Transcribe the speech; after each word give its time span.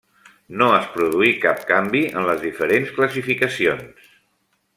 No 0.61 0.69
es 0.77 0.87
produí 0.95 1.29
cap 1.45 1.61
canvi 1.73 2.01
en 2.21 2.27
les 2.31 2.41
diferents 2.47 2.95
classificacions. 2.97 4.13